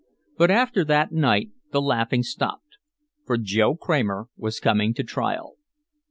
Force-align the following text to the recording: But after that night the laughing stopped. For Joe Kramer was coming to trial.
But 0.35 0.49
after 0.49 0.83
that 0.83 1.11
night 1.11 1.51
the 1.71 1.79
laughing 1.79 2.23
stopped. 2.23 2.79
For 3.27 3.37
Joe 3.37 3.75
Kramer 3.75 4.29
was 4.35 4.59
coming 4.59 4.95
to 4.95 5.03
trial. 5.03 5.57